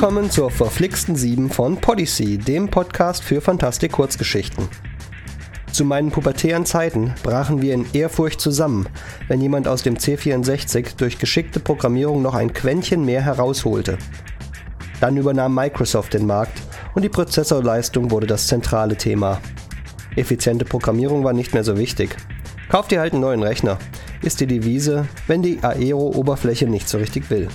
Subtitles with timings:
[0.00, 4.68] Willkommen zur verflixten 7 von Podyssey, dem Podcast für Fantastik-Kurzgeschichten.
[5.72, 8.86] Zu meinen pubertären Zeiten brachen wir in Ehrfurcht zusammen,
[9.26, 13.98] wenn jemand aus dem C64 durch geschickte Programmierung noch ein Quäntchen mehr herausholte.
[15.00, 16.62] Dann übernahm Microsoft den Markt
[16.94, 19.40] und die Prozessorleistung wurde das zentrale Thema.
[20.14, 22.14] Effiziente Programmierung war nicht mehr so wichtig.
[22.68, 23.80] Kauf dir halt einen neuen Rechner,
[24.22, 27.48] ist die Devise, wenn die Aero-Oberfläche nicht so richtig will.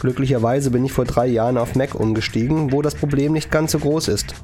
[0.00, 3.78] Glücklicherweise bin ich vor drei Jahren auf Mac umgestiegen, wo das Problem nicht ganz so
[3.78, 4.34] groß ist.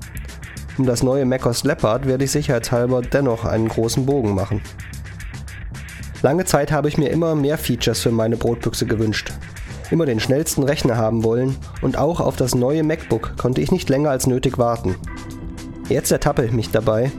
[0.79, 4.62] Um das neue Mac OS Leopard werde ich sicherheitshalber dennoch einen großen Bogen machen.
[6.23, 9.33] Lange Zeit habe ich mir immer mehr Features für meine Brotbüchse gewünscht.
[9.91, 13.91] Immer den schnellsten Rechner haben wollen und auch auf das neue MacBook konnte ich nicht
[13.91, 14.96] länger als nötig warten.
[15.88, 17.12] Jetzt ertappe ich mich dabei,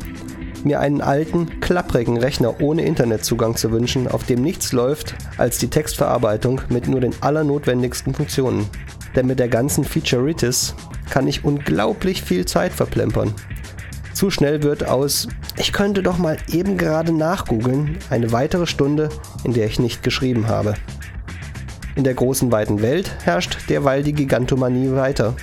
[0.65, 5.69] mir einen alten, klapprigen Rechner ohne Internetzugang zu wünschen, auf dem nichts läuft als die
[5.69, 8.67] Textverarbeitung mit nur den allernotwendigsten Funktionen.
[9.15, 10.75] Denn mit der ganzen Featureitis
[11.09, 13.33] kann ich unglaublich viel Zeit verplempern.
[14.13, 19.09] Zu schnell wird aus, ich könnte doch mal eben gerade nachgoogeln, eine weitere Stunde,
[19.43, 20.75] in der ich nicht geschrieben habe.
[21.95, 25.35] In der großen weiten Welt herrscht derweil die Gigantomanie weiter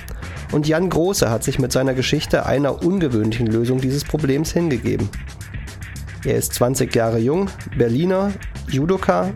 [0.51, 5.09] und Jan Große hat sich mit seiner Geschichte einer ungewöhnlichen Lösung dieses Problems hingegeben.
[6.25, 8.31] Er ist 20 Jahre jung, Berliner,
[8.69, 9.31] Judoka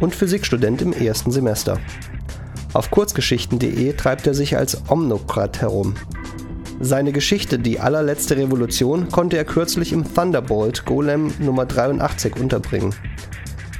[0.00, 1.78] und Physikstudent im ersten Semester.
[2.72, 5.94] Auf kurzgeschichten.de treibt er sich als Omnokrat herum.
[6.80, 12.94] Seine Geschichte Die allerletzte Revolution konnte er kürzlich im Thunderbolt Golem Nummer 83 unterbringen.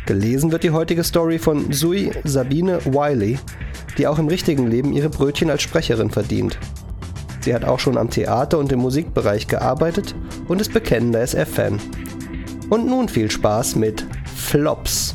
[0.07, 3.39] Gelesen wird die heutige Story von Sui Sabine Wiley,
[3.99, 6.59] die auch im richtigen Leben ihre Brötchen als Sprecherin verdient.
[7.41, 10.15] Sie hat auch schon am Theater und im Musikbereich gearbeitet
[10.49, 11.79] und ist bekennender SF-Fan.
[12.71, 15.15] Und nun viel Spaß mit Flops.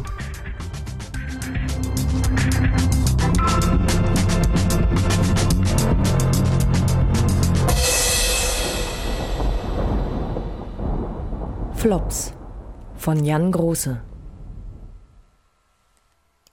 [11.76, 12.34] Flops
[12.96, 14.00] von Jan Große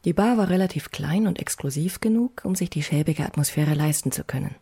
[0.08, 4.24] die Bar war relativ klein und exklusiv genug, um sich die schäbige Atmosphäre leisten zu
[4.24, 4.54] können.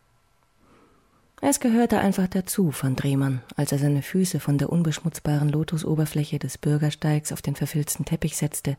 [1.39, 6.57] Es gehörte einfach dazu, fand Rehmann, als er seine Füße von der unbeschmutzbaren Lotusoberfläche des
[6.57, 8.75] Bürgersteigs auf den verfilzten Teppich setzte.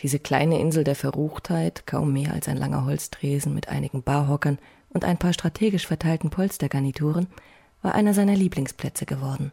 [0.00, 5.04] Diese kleine Insel der Verruchtheit, kaum mehr als ein langer Holztresen mit einigen Barhockern und
[5.04, 7.28] ein paar strategisch verteilten Polstergarnituren,
[7.80, 9.52] war einer seiner Lieblingsplätze geworden.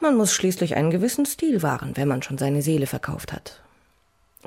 [0.00, 3.62] Man muss schließlich einen gewissen Stil wahren, wenn man schon seine Seele verkauft hat.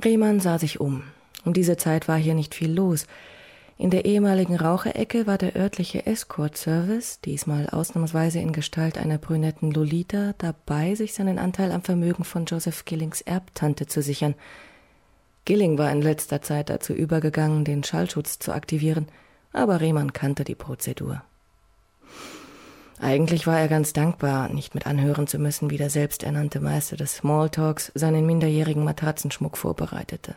[0.04, 1.04] Rehmann sah sich um.
[1.44, 3.08] Um diese Zeit war hier nicht viel los.
[3.78, 10.34] In der ehemaligen Raucherecke war der örtliche Escort-Service, diesmal ausnahmsweise in Gestalt einer brünetten Lolita,
[10.38, 14.36] dabei, sich seinen Anteil am Vermögen von Joseph Gillings Erbtante zu sichern.
[15.46, 19.08] Gilling war in letzter Zeit dazu übergegangen, den Schallschutz zu aktivieren,
[19.54, 21.24] aber Rehmann kannte die Prozedur.
[23.02, 27.16] Eigentlich war er ganz dankbar, nicht mit anhören zu müssen, wie der selbsternannte Meister des
[27.18, 30.36] Smalltalks seinen minderjährigen Matratzenschmuck vorbereitete.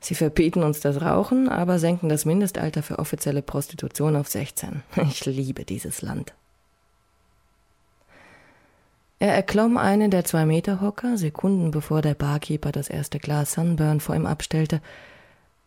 [0.00, 4.82] Sie verbieten uns das Rauchen, aber senken das Mindestalter für offizielle Prostitution auf 16.
[5.08, 6.32] Ich liebe dieses Land.
[9.20, 14.00] Er erklomm einen der zwei Meter Hocker, Sekunden bevor der Barkeeper das erste Glas Sunburn
[14.00, 14.80] vor ihm abstellte.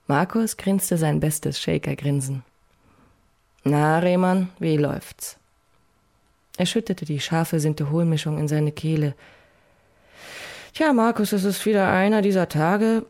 [0.08, 2.44] Markus grinste sein bestes Shaker-Grinsen.
[3.64, 5.38] Na, Rehmann, wie läuft's?
[6.58, 9.16] Er schüttete die scharfe Sinteholmischung in seine Kehle.
[10.74, 13.06] Tja, Markus, es ist wieder einer dieser Tage,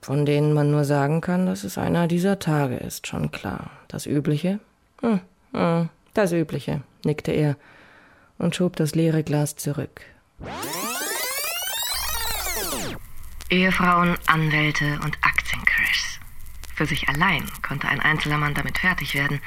[0.00, 3.70] von denen man nur sagen kann, dass es einer dieser Tage ist, schon klar.
[3.88, 4.60] Das Übliche?
[5.00, 5.20] Hm,
[5.52, 7.56] hm, das Übliche, nickte er
[8.38, 10.00] und schob das leere Glas zurück.
[13.50, 16.18] Ehefrauen, Anwälte und Aktiencrashs.
[16.74, 19.40] Für sich allein konnte ein einzelner Mann damit fertig werden,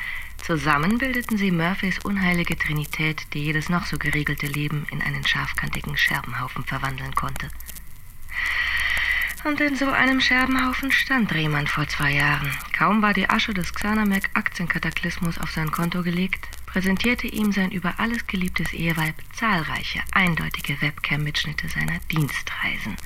[0.43, 5.95] Zusammen bildeten sie Murphys unheilige Trinität, die jedes noch so geregelte Leben in einen scharfkantigen
[5.95, 7.47] Scherbenhaufen verwandeln konnte.
[9.45, 12.51] Und in so einem Scherbenhaufen stand Rehmann vor zwei Jahren.
[12.77, 17.97] Kaum war die Asche des Xanamek Aktienkataklysmus auf sein Konto gelegt, präsentierte ihm sein über
[18.01, 22.97] alles geliebtes Eheweib zahlreiche, eindeutige Webcam-Mitschnitte seiner Dienstreisen.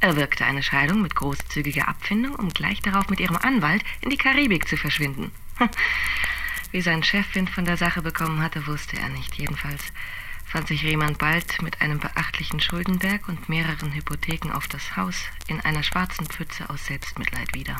[0.00, 4.16] Er wirkte eine Scheidung mit großzügiger Abfindung, um gleich darauf mit ihrem Anwalt in die
[4.16, 5.32] Karibik zu verschwinden.
[6.72, 9.34] Wie sein Chef Wind von der Sache bekommen hatte, wusste er nicht.
[9.34, 9.82] Jedenfalls
[10.46, 15.16] fand sich Rehmann bald mit einem beachtlichen Schuldenberg und mehreren Hypotheken auf das Haus
[15.48, 17.76] in einer schwarzen Pfütze aus Selbstmitleid wieder.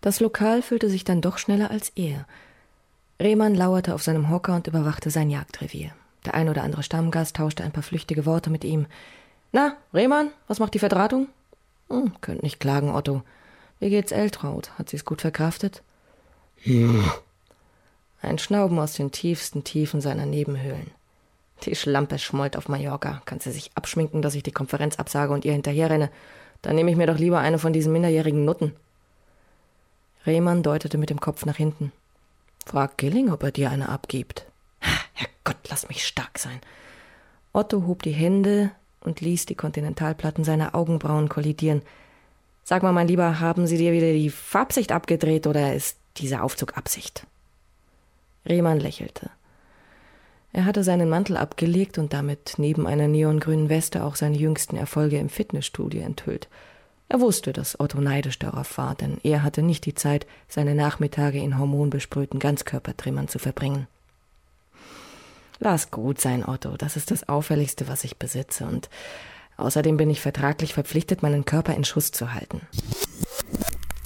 [0.00, 2.26] Das Lokal füllte sich dann doch schneller als er.
[3.20, 5.90] Rehmann lauerte auf seinem Hocker und überwachte sein Jagdrevier.
[6.24, 8.86] Der ein oder andere Stammgast tauschte ein paar flüchtige Worte mit ihm.
[9.52, 11.28] Na, Rehmann, was macht die Verdrahtung?
[11.90, 13.22] Hm, könnt nicht klagen, Otto.
[13.80, 14.70] Wie geht's Eltraut?
[14.78, 15.82] Hat sie's gut verkraftet?
[16.64, 17.14] Ja.
[18.20, 20.90] Ein Schnauben aus den tiefsten Tiefen seiner Nebenhöhlen.
[21.64, 23.22] Die Schlampe schmollt auf Mallorca.
[23.24, 26.10] Kann sie sich abschminken, dass ich die Konferenz absage und ihr hinterherrenne?
[26.62, 28.74] Dann nehme ich mir doch lieber eine von diesen minderjährigen Nutten.
[30.26, 31.92] Rehmann deutete mit dem Kopf nach hinten.
[32.66, 34.46] Frag Gilling, ob er dir eine abgibt.
[35.14, 36.60] Herrgott, lass mich stark sein.
[37.52, 38.70] Otto hob die Hände
[39.00, 41.82] und ließ die Kontinentalplatten seiner Augenbrauen kollidieren.
[42.68, 46.76] Sag mal, mein Lieber, haben Sie dir wieder die Farbsicht abgedreht oder ist dieser Aufzug
[46.76, 47.26] Absicht?
[48.44, 49.30] Rehmann lächelte.
[50.52, 55.16] Er hatte seinen Mantel abgelegt und damit neben einer neongrünen Weste auch seine jüngsten Erfolge
[55.16, 56.48] im Fitnessstudio enthüllt.
[57.08, 61.38] Er wusste, dass Otto neidisch darauf war, denn er hatte nicht die Zeit, seine Nachmittage
[61.38, 63.86] in hormonbesprühten Ganzkörpertrimmern zu verbringen.
[65.58, 68.90] Lass gut sein, Otto, das ist das Auffälligste, was ich besitze, und
[69.58, 72.62] außerdem bin ich vertraglich verpflichtet, meinen Körper in Schuss zu halten.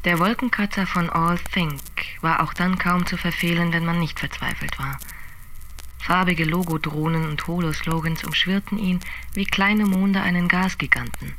[0.04, 1.81] Der Wolkenkratzer von All Think
[2.20, 4.99] war auch dann kaum zu verfehlen, wenn man nicht verzweifelt war.
[6.00, 8.99] Farbige Logodrohnen und Holo-Slogans umschwirrten ihn
[9.34, 11.34] wie kleine Monde einen Gasgiganten.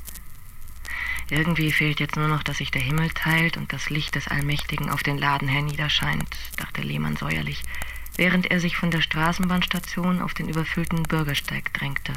[1.30, 4.90] Irgendwie fehlt jetzt nur noch, dass sich der Himmel teilt und das Licht des Allmächtigen
[4.90, 7.64] auf den Laden herniederscheint, dachte Lehmann säuerlich,
[8.16, 12.14] während er sich von der Straßenbahnstation auf den überfüllten Bürgersteig drängte.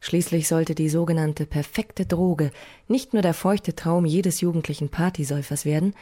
[0.00, 2.52] Schließlich sollte die sogenannte perfekte Droge
[2.86, 5.94] nicht nur der feuchte Traum jedes jugendlichen Partysäufers werden,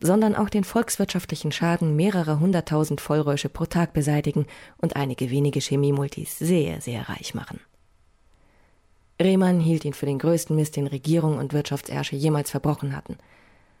[0.00, 4.46] sondern auch den volkswirtschaftlichen Schaden mehrerer hunderttausend Vollräusche pro Tag beseitigen
[4.78, 7.60] und einige wenige Chemiemultis sehr, sehr reich machen.
[9.24, 13.18] Rehmann hielt ihn für den größten Mist, den Regierung und Wirtschaftsärsche jemals verbrochen hatten.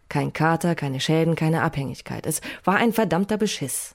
[0.08, 2.26] Kein Kater, keine Schäden, keine Abhängigkeit.
[2.26, 3.94] Es war ein verdammter Beschiss.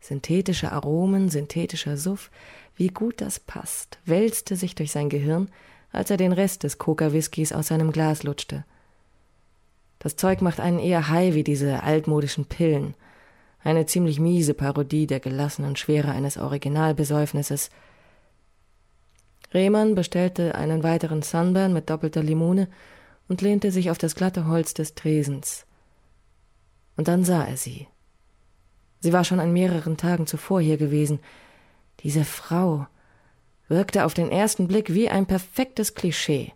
[0.00, 2.30] Synthetische Aromen, synthetischer Suff,
[2.76, 5.48] wie gut das passt, wälzte sich durch sein Gehirn,
[5.90, 8.64] als er den Rest des Coca-Whiskys aus seinem Glas lutschte.
[9.98, 12.94] Das Zeug macht einen eher high wie diese altmodischen Pillen.
[13.64, 17.70] Eine ziemlich miese Parodie der gelassenen Schwere eines Originalbesäufnisses.
[19.56, 22.68] Rehmann bestellte einen weiteren Sunburn mit doppelter Limone
[23.26, 25.64] und lehnte sich auf das glatte Holz des Tresens.
[26.98, 27.88] Und dann sah er sie.
[29.00, 31.20] Sie war schon an mehreren Tagen zuvor hier gewesen.
[32.00, 32.86] Diese Frau
[33.66, 36.52] wirkte auf den ersten Blick wie ein perfektes Klischee.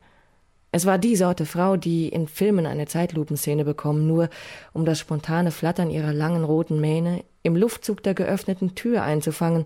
[0.71, 4.29] Es war die Sorte Frau, die in Filmen eine Zeitlupenszene bekommen, nur
[4.75, 9.65] um das spontane Flattern ihrer langen roten Mähne im Luftzug der geöffneten Tür einzufangen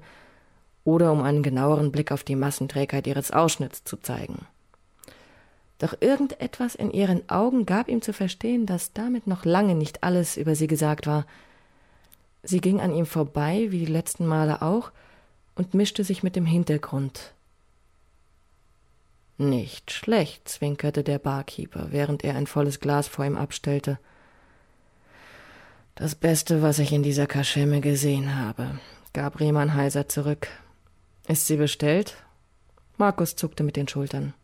[0.85, 4.47] oder um einen genaueren Blick auf die Massenträgheit ihres Ausschnitts zu zeigen.
[5.79, 10.37] Doch irgendetwas in ihren Augen gab ihm zu verstehen, dass damit noch lange nicht alles
[10.37, 11.27] über sie gesagt war.
[12.43, 14.93] Sie ging an ihm vorbei, wie die letzten Male auch,
[15.57, 17.33] und mischte sich mit dem Hintergrund.
[19.37, 23.99] Nicht schlecht, zwinkerte der Barkeeper, während er ein volles Glas vor ihm abstellte.
[25.97, 28.79] Das Beste, was ich in dieser Kaschemme gesehen habe,
[29.13, 30.49] gab Rehmann heiser zurück.
[31.27, 32.17] Ist sie bestellt?
[32.97, 34.35] Markus zuckte mit den Schultern.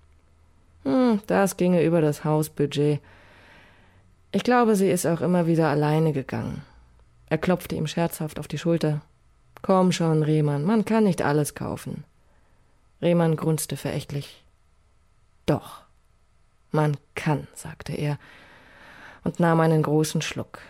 [0.85, 3.01] Hm, das ginge über das Hausbudget.
[4.33, 6.63] Ich glaube, sie ist auch immer wieder alleine gegangen.
[7.29, 9.03] Er klopfte ihm scherzhaft auf die Schulter.
[9.63, 12.05] Komm schon, Rehmann, man kann nicht alles kaufen.
[13.03, 14.43] Rehmann grunzte verächtlich.
[15.47, 15.83] Doch,
[16.71, 18.19] man kann, sagte er
[19.23, 20.61] und nahm einen großen Schluck.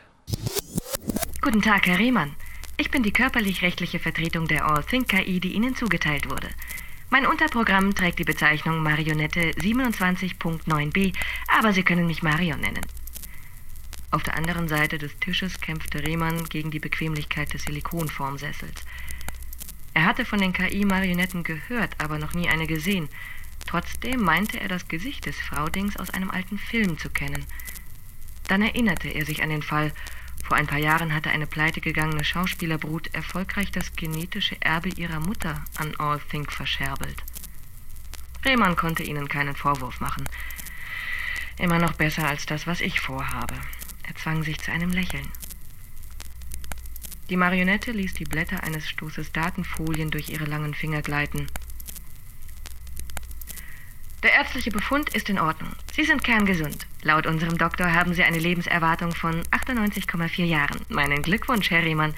[1.40, 2.34] Guten Tag, Herr Rehmann.
[2.80, 6.48] Ich bin die körperlich-rechtliche Vertretung der All Think KI, die Ihnen zugeteilt wurde.
[7.10, 11.14] Mein Unterprogramm trägt die Bezeichnung Marionette 27.9b,
[11.58, 12.86] aber Sie können mich Marion nennen.
[14.10, 18.86] Auf der anderen Seite des Tisches kämpfte Rehmann gegen die Bequemlichkeit des Silikonformsessels.
[19.92, 23.10] Er hatte von den KI-Marionetten gehört, aber noch nie eine gesehen.
[23.66, 27.44] Trotzdem meinte er das Gesicht des Fraudings aus einem alten Film zu kennen.
[28.48, 29.92] Dann erinnerte er sich an den Fall.
[30.44, 35.94] Vor ein paar Jahren hatte eine pleitegegangene Schauspielerbrut erfolgreich das genetische Erbe ihrer Mutter an
[35.96, 37.22] All Think verscherbelt.
[38.44, 40.28] Rehmann konnte ihnen keinen Vorwurf machen.
[41.58, 43.54] Immer noch besser als das, was ich vorhabe.
[44.04, 45.28] Er zwang sich zu einem Lächeln.
[47.28, 51.46] Die Marionette ließ die Blätter eines Stoßes Datenfolien durch ihre langen Finger gleiten.
[54.22, 55.72] Der ärztliche Befund ist in Ordnung.
[55.94, 56.86] Sie sind kerngesund.
[57.02, 60.80] Laut unserem Doktor haben Sie eine Lebenserwartung von 98,4 Jahren.
[60.90, 62.14] Meinen Glückwunsch, Herr Riemann.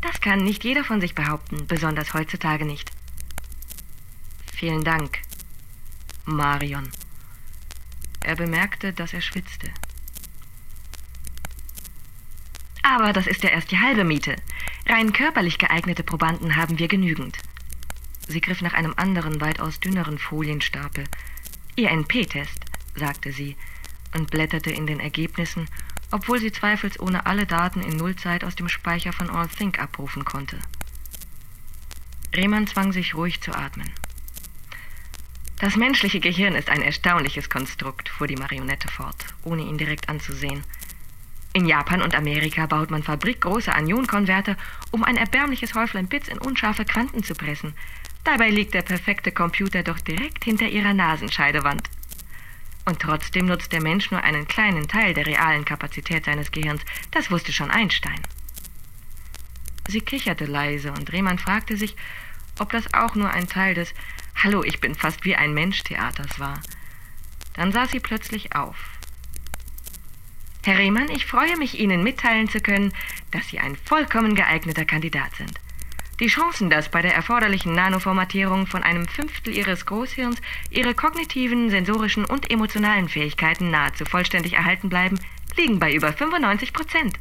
[0.00, 2.90] Das kann nicht jeder von sich behaupten, besonders heutzutage nicht.
[4.54, 5.18] Vielen Dank,
[6.24, 6.88] Marion.
[8.22, 9.70] Er bemerkte, dass er schwitzte.
[12.82, 14.36] Aber das ist ja erst die halbe Miete.
[14.86, 17.38] Rein körperlich geeignete Probanden haben wir genügend.
[18.28, 21.04] Sie griff nach einem anderen, weitaus dünneren Folienstapel.
[21.80, 23.56] Ihr NP-Test, sagte sie
[24.14, 25.66] und blätterte in den Ergebnissen,
[26.10, 30.58] obwohl sie zweifelsohne alle Daten in Nullzeit aus dem Speicher von AllThink abrufen konnte.
[32.36, 33.88] Rehmann zwang sich ruhig zu atmen.
[35.58, 40.62] Das menschliche Gehirn ist ein erstaunliches Konstrukt, fuhr die Marionette fort, ohne ihn direkt anzusehen.
[41.54, 44.58] In Japan und Amerika baut man fabrikgroße Anionkonverter,
[44.90, 47.72] um ein erbärmliches Häuflein Bits in unscharfe Quanten zu pressen.
[48.24, 51.88] Dabei liegt der perfekte Computer doch direkt hinter ihrer Nasenscheidewand.
[52.84, 56.82] Und trotzdem nutzt der Mensch nur einen kleinen Teil der realen Kapazität seines Gehirns.
[57.10, 58.20] Das wusste schon Einstein.
[59.88, 61.96] Sie kicherte leise und Rehmann fragte sich,
[62.58, 63.94] ob das auch nur ein Teil des
[64.36, 66.60] Hallo, ich bin fast wie ein Mensch Theaters war.
[67.54, 68.76] Dann sah sie plötzlich auf.
[70.64, 72.92] Herr Rehmann, ich freue mich, Ihnen mitteilen zu können,
[73.30, 75.58] dass Sie ein vollkommen geeigneter Kandidat sind.
[76.20, 82.24] Die Chancen, dass bei der erforderlichen Nanoformatierung von einem Fünftel Ihres Großhirns Ihre kognitiven, sensorischen
[82.24, 85.18] und emotionalen Fähigkeiten nahezu vollständig erhalten bleiben,
[85.56, 87.18] liegen bei über 95 Prozent.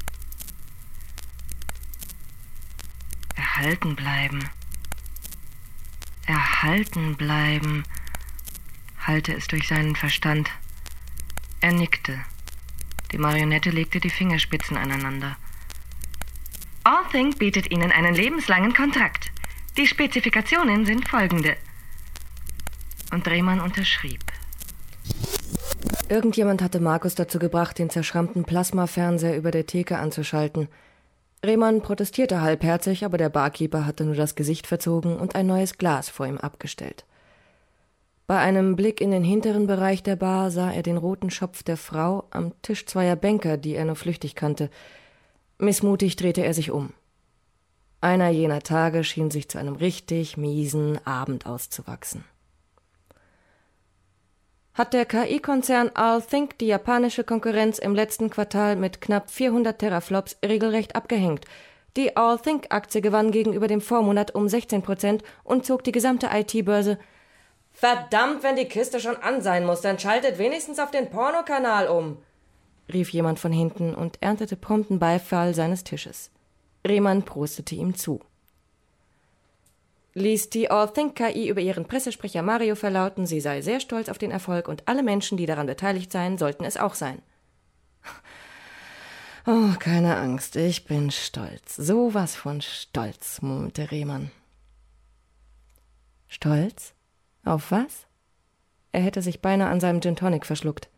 [3.35, 4.49] Erhalten bleiben
[6.29, 7.83] erhalten bleiben,
[8.99, 10.51] hallte es durch seinen Verstand.
[11.59, 12.19] Er nickte.
[13.11, 15.37] Die Marionette legte die Fingerspitzen aneinander.
[16.89, 19.31] Allthink bietet Ihnen einen lebenslangen Kontrakt.
[19.77, 21.55] Die Spezifikationen sind folgende.
[23.13, 24.21] Und Drehmann unterschrieb.
[26.09, 30.67] Irgendjemand hatte Markus dazu gebracht, den zerschrammten Plasmafernseher über der Theke anzuschalten–
[31.45, 36.09] Rehmann protestierte halbherzig, aber der Barkeeper hatte nur das Gesicht verzogen und ein neues Glas
[36.09, 37.05] vor ihm abgestellt.
[38.27, 41.77] Bei einem Blick in den hinteren Bereich der Bar sah er den roten Schopf der
[41.77, 44.69] Frau am Tisch zweier Bänker, die er nur flüchtig kannte.
[45.59, 46.93] Missmutig drehte er sich um.
[48.01, 52.23] Einer jener Tage schien sich zu einem richtig miesen Abend auszuwachsen
[54.79, 60.95] hat der KI-Konzern Allthink die japanische Konkurrenz im letzten Quartal mit knapp 400 Teraflops regelrecht
[60.95, 61.43] abgehängt.
[61.97, 66.97] Die Allthink-Aktie gewann gegenüber dem Vormonat um 16 Prozent und zog die gesamte IT-Börse.
[67.73, 72.17] Verdammt, wenn die Kiste schon an sein muss, dann schaltet wenigstens auf den Pornokanal um,
[72.91, 76.31] rief jemand von hinten und erntete prompten Beifall seines Tisches.
[76.85, 78.21] Rehmann prostete ihm zu
[80.19, 84.31] ließ die All-Think KI über ihren Pressesprecher Mario verlauten, sie sei sehr stolz auf den
[84.31, 87.21] Erfolg und alle Menschen, die daran beteiligt seien, sollten es auch sein.
[89.45, 91.75] Oh, keine Angst, ich bin stolz.
[91.75, 94.31] So was von stolz, murmelte Rehmann.
[96.27, 96.93] Stolz?
[97.45, 98.05] Auf was?
[98.91, 100.89] Er hätte sich beinahe an seinem Gin Tonic verschluckt.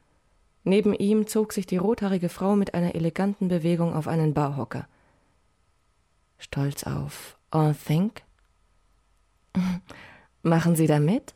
[0.64, 4.88] Neben ihm zog sich die rothaarige Frau mit einer eleganten Bewegung auf einen Bauhocker.
[6.38, 8.22] Stolz auf All Think?
[10.44, 11.34] Machen Sie da mit?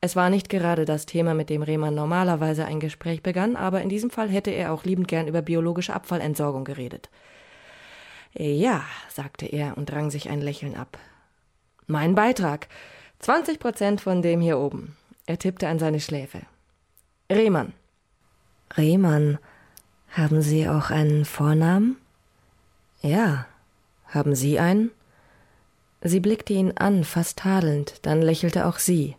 [0.00, 3.88] Es war nicht gerade das Thema, mit dem Rehmann normalerweise ein Gespräch begann, aber in
[3.88, 7.10] diesem Fall hätte er auch liebend gern über biologische Abfallentsorgung geredet.
[8.32, 10.98] Ja, sagte er und rang sich ein Lächeln ab.
[11.86, 12.68] Mein Beitrag.
[13.18, 14.96] 20 Prozent von dem hier oben.
[15.26, 16.42] Er tippte an seine Schläfe.
[17.30, 17.72] Rehmann.
[18.76, 19.38] Rehmann,
[20.10, 21.96] haben Sie auch einen Vornamen?
[23.02, 23.46] Ja.
[24.06, 24.90] Haben Sie einen?
[26.00, 29.16] Sie blickte ihn an, fast tadelnd, dann lächelte auch sie.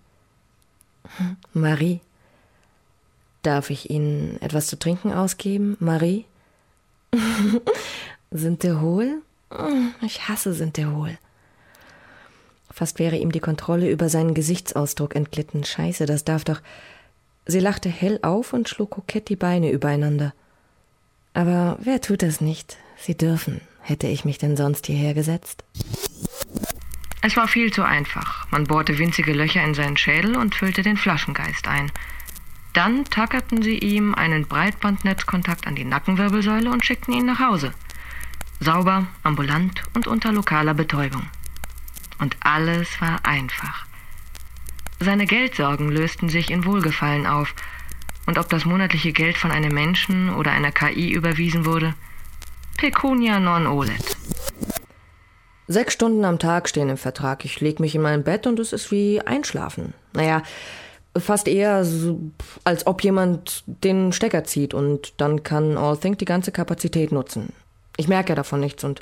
[1.54, 2.00] Marie.
[3.44, 6.26] Darf ich Ihnen etwas zu trinken ausgeben, Marie?
[8.32, 9.22] sind der hohl?
[10.02, 11.18] Ich hasse sind der hohl.
[12.72, 15.64] Fast wäre ihm die Kontrolle über seinen Gesichtsausdruck entglitten.
[15.64, 16.62] Scheiße, das darf doch.
[17.46, 20.34] Sie lachte hell auf und schlug kokett die Beine übereinander.
[21.34, 22.78] Aber wer tut das nicht?
[22.98, 23.62] Sie dürfen.
[23.82, 25.64] Hätte ich mich denn sonst hierher gesetzt?
[27.22, 28.50] Es war viel zu einfach.
[28.52, 31.92] Man bohrte winzige Löcher in seinen Schädel und füllte den Flaschengeist ein.
[32.74, 37.74] Dann tackerten sie ihm einen Breitbandnetzkontakt an die Nackenwirbelsäule und schickten ihn nach Hause.
[38.60, 41.24] Sauber, ambulant und unter lokaler Betäubung.
[42.20, 43.89] Und alles war einfach.
[45.02, 47.56] Seine Geldsorgen lösten sich in Wohlgefallen auf.
[48.26, 51.96] Und ob das monatliche Geld von einem Menschen oder einer KI überwiesen wurde,
[52.78, 54.18] Pecunia non olet.
[55.68, 57.46] Sechs Stunden am Tag stehen im Vertrag.
[57.46, 59.94] Ich leg mich in mein Bett und es ist wie Einschlafen.
[60.14, 60.44] Naja,
[61.18, 62.20] fast eher so,
[62.64, 67.54] als ob jemand den Stecker zieht und dann kann Allthink die ganze Kapazität nutzen.
[67.98, 69.02] Ich merke ja davon nichts und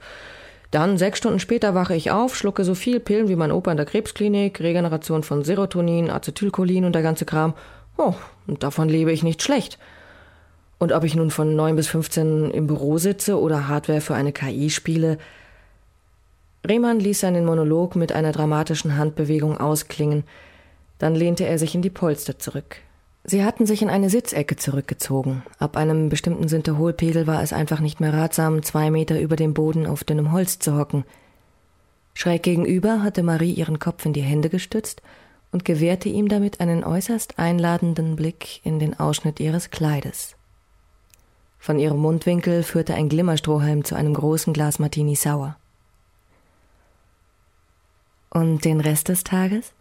[0.72, 3.78] dann, sechs Stunden später, wache ich auf, schlucke so viel Pillen wie mein Opa in
[3.78, 7.54] der Krebsklinik, Regeneration von Serotonin, Acetylcholin und der ganze Kram.
[7.98, 8.16] Oh,
[8.48, 9.80] und davon lebe ich nicht schlecht.
[10.78, 14.34] Und ob ich nun von neun bis 15 im Büro sitze oder Hardware für eine
[14.34, 15.18] KI spiele,
[16.68, 20.24] Rehmann ließ seinen Monolog mit einer dramatischen Handbewegung ausklingen,
[21.00, 22.78] dann lehnte er sich in die Polster zurück.
[23.30, 25.44] Sie hatten sich in eine Sitzecke zurückgezogen.
[25.60, 29.86] Ab einem bestimmten Sinterholpegel war es einfach nicht mehr ratsam, zwei Meter über dem Boden
[29.86, 31.04] auf dünnem Holz zu hocken.
[32.14, 35.02] Schräg gegenüber hatte Marie ihren Kopf in die Hände gestützt
[35.52, 40.38] und gewährte ihm damit einen äußerst einladenden Blick in den Ausschnitt ihres Kleides.
[41.60, 45.58] Von ihrem Mundwinkel führte ein Glimmerstrohhalm zu einem großen Glas Martini Sauer.
[48.30, 49.74] Und den Rest des Tages?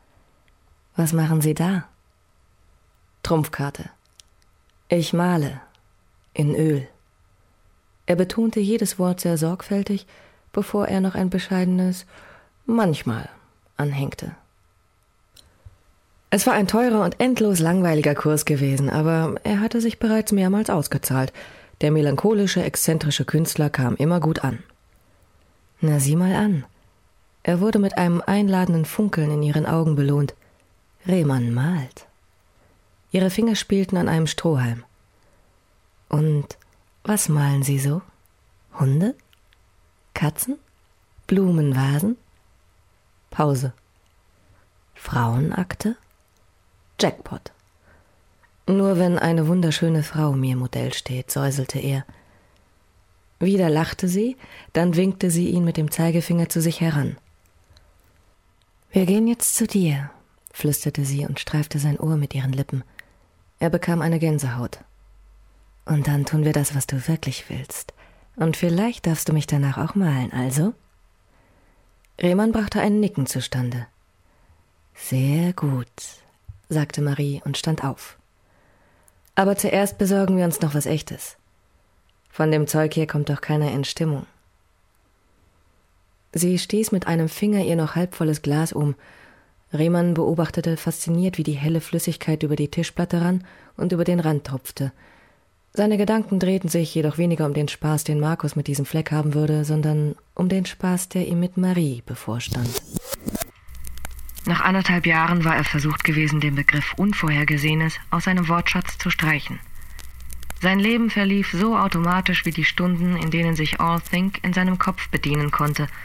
[0.96, 1.84] Was machen Sie da?
[3.26, 3.90] Trumpfkarte.
[4.88, 5.60] Ich male.
[6.32, 6.86] In Öl.
[8.06, 10.06] Er betonte jedes Wort sehr sorgfältig,
[10.52, 12.06] bevor er noch ein bescheidenes
[12.66, 13.28] manchmal
[13.76, 14.36] anhängte.
[16.30, 20.70] Es war ein teurer und endlos langweiliger Kurs gewesen, aber er hatte sich bereits mehrmals
[20.70, 21.32] ausgezahlt.
[21.80, 24.60] Der melancholische, exzentrische Künstler kam immer gut an.
[25.80, 26.64] Na sieh mal an.
[27.42, 30.36] Er wurde mit einem einladenden Funkeln in ihren Augen belohnt.
[31.08, 32.05] Rehmann malt.
[33.12, 34.84] Ihre Finger spielten an einem Strohhalm.
[36.08, 36.58] Und
[37.04, 38.02] was malen Sie so?
[38.78, 39.14] Hunde?
[40.14, 40.58] Katzen?
[41.26, 42.16] Blumenvasen?
[43.30, 43.72] Pause.
[44.94, 45.96] Frauenakte?
[47.00, 47.52] Jackpot.
[48.66, 52.04] Nur wenn eine wunderschöne Frau mir Modell steht, säuselte er.
[53.38, 54.36] Wieder lachte sie,
[54.72, 57.16] dann winkte sie ihn mit dem Zeigefinger zu sich heran.
[58.90, 60.10] Wir gehen jetzt zu dir,
[60.52, 62.82] flüsterte sie und streifte sein Ohr mit ihren Lippen.
[63.58, 64.80] Er bekam eine Gänsehaut.
[65.84, 67.94] Und dann tun wir das, was du wirklich willst.
[68.36, 70.74] Und vielleicht darfst du mich danach auch malen, also?
[72.20, 73.86] Rehmann brachte ein Nicken zustande.
[74.94, 75.86] Sehr gut,
[76.68, 78.18] sagte Marie und stand auf.
[79.34, 81.36] Aber zuerst besorgen wir uns noch was Echtes.
[82.30, 84.26] Von dem Zeug hier kommt doch keiner in Stimmung.
[86.32, 88.94] Sie stieß mit einem Finger ihr noch halbvolles Glas um
[89.78, 93.44] Rehmann beobachtete fasziniert, wie die helle Flüssigkeit über die Tischplatte rann
[93.76, 94.92] und über den Rand tropfte.
[95.72, 99.34] Seine Gedanken drehten sich jedoch weniger um den Spaß, den Markus mit diesem Fleck haben
[99.34, 102.82] würde, sondern um den Spaß, der ihm mit Marie bevorstand.
[104.46, 109.58] Nach anderthalb Jahren war er versucht gewesen, den Begriff Unvorhergesehenes aus seinem Wortschatz zu streichen.
[110.62, 114.78] Sein Leben verlief so automatisch wie die Stunden, in denen sich All Think in seinem
[114.78, 115.88] Kopf bedienen konnte–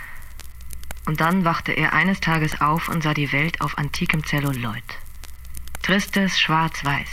[1.06, 4.84] und dann wachte er eines Tages auf und sah die Welt auf antikem Zelluloid.
[5.82, 7.10] Tristes Schwarz-Weiß.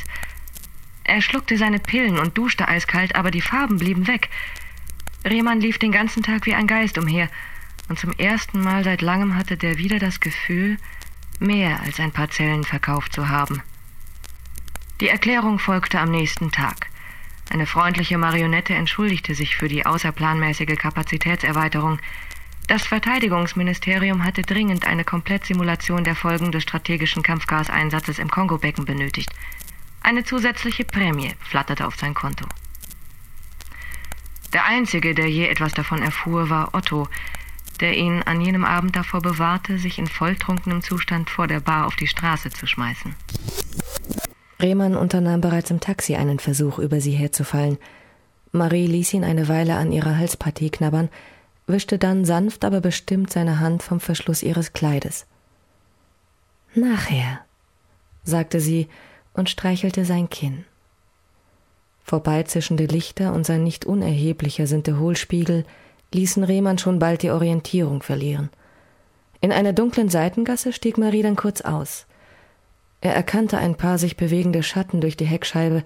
[1.04, 4.28] Er schluckte seine Pillen und duschte eiskalt, aber die Farben blieben weg.
[5.24, 7.30] Rehmann lief den ganzen Tag wie ein Geist umher,
[7.88, 10.76] und zum ersten Mal seit langem hatte der wieder das Gefühl,
[11.40, 13.62] mehr als ein paar Zellen verkauft zu haben.
[15.00, 16.88] Die Erklärung folgte am nächsten Tag.
[17.50, 21.98] Eine freundliche Marionette entschuldigte sich für die außerplanmäßige Kapazitätserweiterung,
[22.68, 29.30] das Verteidigungsministerium hatte dringend eine Komplettsimulation der Folgen des strategischen Kampfgaseinsatzes im Kongobecken benötigt.
[30.02, 32.44] Eine zusätzliche Prämie flatterte auf sein Konto.
[34.52, 37.08] Der Einzige, der je etwas davon erfuhr, war Otto,
[37.80, 41.96] der ihn an jenem Abend davor bewahrte, sich in volltrunkenem Zustand vor der Bar auf
[41.96, 43.14] die Straße zu schmeißen.
[44.60, 47.78] Rehmann unternahm bereits im Taxi einen Versuch, über sie herzufallen.
[48.52, 51.08] Marie ließ ihn eine Weile an ihrer Halspartie knabbern,
[51.68, 55.26] wischte dann sanft, aber bestimmt seine Hand vom Verschluss ihres Kleides.
[56.74, 57.40] Nachher,
[58.24, 58.88] sagte sie
[59.32, 60.64] und streichelte sein Kinn.
[62.02, 65.64] Vorbeizischende Lichter und sein nicht unerheblicher Sinteholspiegel
[66.12, 68.48] ließen Rehmann schon bald die Orientierung verlieren.
[69.40, 72.06] In einer dunklen Seitengasse stieg Marie dann kurz aus.
[73.00, 75.84] Er erkannte ein paar sich bewegende Schatten durch die Heckscheibe,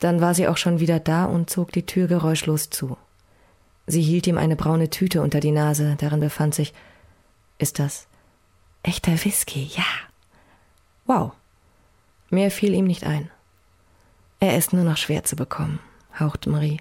[0.00, 2.96] Dann war sie auch schon wieder da und zog die Tür geräuschlos zu.
[3.88, 6.74] Sie hielt ihm eine braune Tüte unter die Nase, darin befand sich
[7.56, 8.06] Ist das
[8.82, 9.70] echter Whisky?
[9.74, 9.84] Ja.
[11.06, 11.32] Wow.
[12.28, 13.30] Mehr fiel ihm nicht ein.
[14.40, 15.80] Er ist nur noch schwer zu bekommen,
[16.20, 16.80] hauchte Marie.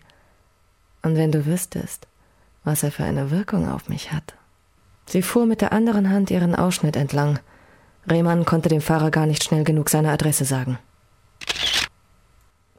[1.01, 2.07] Und wenn du wüsstest,
[2.65, 4.35] was er für eine Wirkung auf mich hat.
[5.05, 7.39] Sie fuhr mit der anderen Hand ihren Ausschnitt entlang.
[8.11, 10.77] Rehmann konnte dem Fahrer gar nicht schnell genug seine Adresse sagen.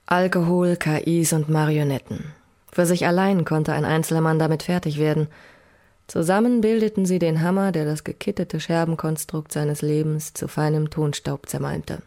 [0.04, 2.34] Alkohol, KIs und Marionetten.
[2.78, 5.26] Für sich allein konnte ein einzelner Mann damit fertig werden.
[6.06, 12.02] Zusammen bildeten sie den Hammer, der das gekittete Scherbenkonstrukt seines Lebens zu feinem Tonstaub zermalmte.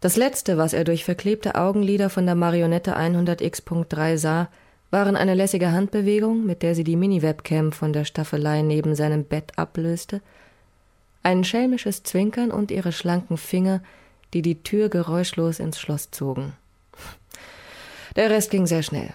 [0.00, 4.48] Das letzte, was er durch verklebte Augenlider von der Marionette 100x.3 sah,
[4.92, 9.58] waren eine lässige Handbewegung, mit der sie die Mini-Webcam von der Staffelei neben seinem Bett
[9.58, 10.20] ablöste,
[11.24, 13.82] ein schelmisches Zwinkern und ihre schlanken Finger,
[14.32, 16.52] die die Tür geräuschlos ins Schloss zogen.
[18.16, 19.10] Der Rest ging sehr schnell.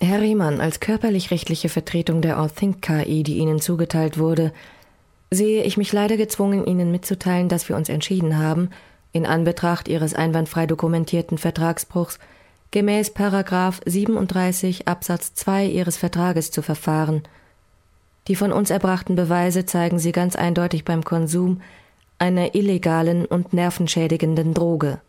[0.00, 4.52] Herr Riemann, als körperlich-rechtliche Vertretung der Allthink KI, die Ihnen zugeteilt wurde,
[5.30, 8.70] sehe ich mich leider gezwungen, Ihnen mitzuteilen, dass wir uns entschieden haben,
[9.12, 12.18] in Anbetracht Ihres einwandfrei dokumentierten Vertragsbruchs
[12.70, 17.22] gemäß Paragraph 37 Absatz 2 Ihres Vertrages zu verfahren.
[18.28, 21.62] Die von uns erbrachten Beweise zeigen Sie ganz eindeutig beim Konsum
[22.18, 25.00] einer illegalen und nervenschädigenden Droge.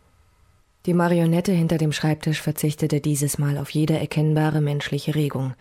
[0.85, 5.53] Die Marionette hinter dem Schreibtisch verzichtete dieses Mal auf jede erkennbare menschliche Regung.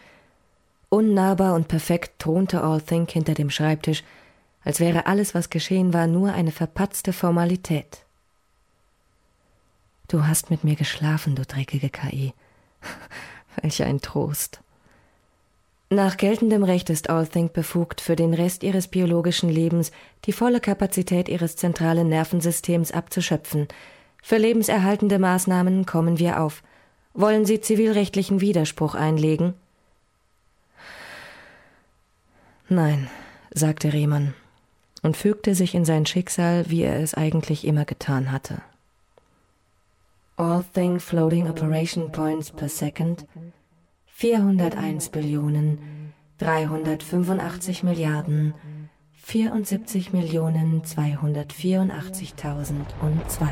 [0.89, 4.05] Unnahbar und perfekt thronte All Think hinter dem Schreibtisch,
[4.63, 8.05] als wäre alles, was geschehen war, nur eine verpatzte Formalität.
[10.09, 12.33] Du hast mit mir geschlafen, du dreckige KI.
[13.63, 14.61] Welch ein Trost.
[15.89, 19.93] Nach geltendem Recht ist Allthink befugt, für den Rest ihres biologischen Lebens
[20.25, 23.69] die volle Kapazität ihres zentralen Nervensystems abzuschöpfen.
[24.29, 26.65] Für lebenserhaltende Maßnahmen kommen wir auf.
[27.15, 29.55] Wollen Sie zivilrechtlichen Widerspruch einlegen?
[32.69, 33.09] Nein,
[33.55, 34.35] sagte Rehmann
[35.05, 38.63] und fügte sich in sein Schicksal, wie er es eigentlich immer getan hatte.
[40.37, 43.27] All thing floating operation points per second
[44.07, 48.55] 401 Billionen 385 Milliarden
[49.23, 53.47] 74 Millionen 284.002.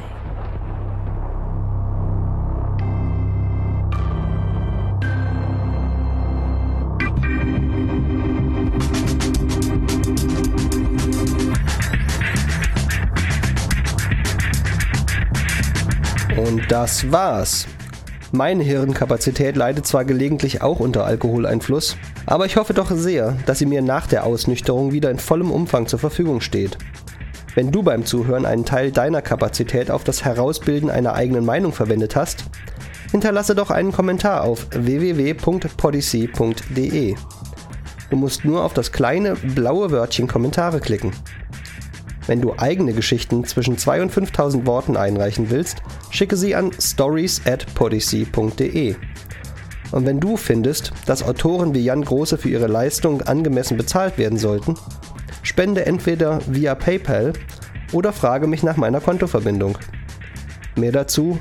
[16.69, 17.67] das war's.
[18.33, 21.97] Meine Hirnkapazität leidet zwar gelegentlich auch unter Alkoholeinfluss,
[22.27, 25.87] aber ich hoffe doch sehr, dass sie mir nach der Ausnüchterung wieder in vollem Umfang
[25.87, 26.79] zur Verfügung steht.
[27.55, 32.17] Wenn du beim Zuhören einen Teil deiner Kapazität auf das Herausbilden einer eigenen Meinung verwendet
[32.17, 32.45] hast,
[33.13, 37.15] hinterlasse doch einen Kommentar auf www.podyssey.de.
[38.11, 41.13] Du musst nur auf das kleine blaue Wörtchen Kommentare klicken.
[42.27, 47.43] Wenn du eigene Geschichten zwischen 2 und 5000 Worten einreichen willst, schicke sie an stories
[47.47, 48.97] at podyssey.de.
[49.93, 54.39] Und wenn du findest, dass Autoren wie Jan Große für ihre Leistung angemessen bezahlt werden
[54.39, 54.75] sollten,
[55.43, 57.35] spende entweder via PayPal
[57.93, 59.79] oder frage mich nach meiner Kontoverbindung.
[60.77, 61.39] Mehr dazu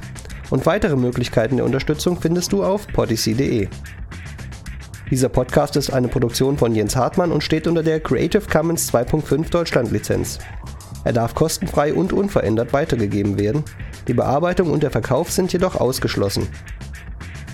[0.50, 3.69] und weitere Möglichkeiten der Unterstützung findest du auf podyssey.de.
[5.13, 9.52] Dieser Podcast ist eine Produktion von Jens Hartmann und steht unter der Creative Commons 2.5
[9.52, 10.39] Deutschland Lizenz.
[11.04, 13.63] Er darf kostenfrei und unverändert weitergegeben werden.
[14.08, 16.47] Die Bearbeitung und der Verkauf sind jedoch ausgeschlossen.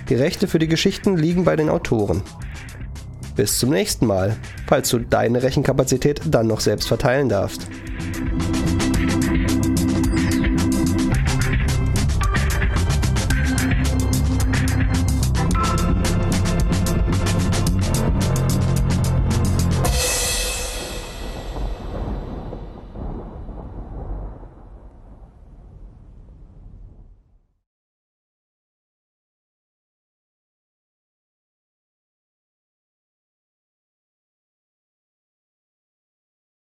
[0.07, 2.23] Die Rechte für die Geschichten liegen bei den Autoren.
[3.35, 7.67] Bis zum nächsten Mal, falls du deine Rechenkapazität dann noch selbst verteilen darfst.